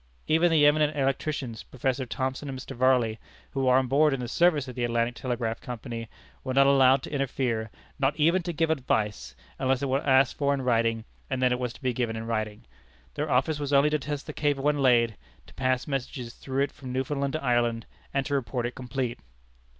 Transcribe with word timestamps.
Even 0.25 0.49
the 0.49 0.65
eminent 0.65 0.97
electricians, 0.97 1.61
Professor 1.61 2.07
Thomson 2.07 2.49
and 2.49 2.57
Mr. 2.57 2.75
Varley, 2.75 3.19
who 3.51 3.65
were 3.65 3.75
on 3.77 3.85
board 3.85 4.15
in 4.15 4.19
the 4.19 4.27
service 4.27 4.67
of 4.67 4.73
the 4.73 4.83
Atlantic 4.83 5.13
Telegraph 5.13 5.61
Company, 5.61 6.09
were 6.43 6.55
not 6.55 6.65
allowed 6.65 7.03
to 7.03 7.13
interfere, 7.13 7.69
nor 7.99 8.11
even 8.15 8.41
to 8.41 8.51
give 8.51 8.71
advice 8.71 9.35
unless 9.59 9.83
it 9.83 9.89
were 9.89 10.01
asked 10.01 10.39
for 10.39 10.55
in 10.55 10.63
writing, 10.63 11.05
and 11.29 11.39
then 11.39 11.51
it 11.51 11.59
was 11.59 11.71
to 11.73 11.81
be 11.83 11.93
given 11.93 12.15
in 12.15 12.25
writing. 12.25 12.65
Their 13.13 13.29
office 13.29 13.59
was 13.59 13.71
only 13.73 13.91
to 13.91 13.99
test 13.99 14.25
the 14.25 14.33
cable 14.33 14.63
when 14.63 14.79
laid, 14.79 15.17
to 15.45 15.53
pass 15.53 15.85
messages 15.85 16.33
through 16.33 16.63
it 16.63 16.71
from 16.71 16.91
Newfoundland 16.91 17.33
to 17.33 17.43
Ireland, 17.43 17.85
and 18.11 18.25
to 18.25 18.33
report 18.33 18.65
it 18.65 18.71
complete. 18.73 19.19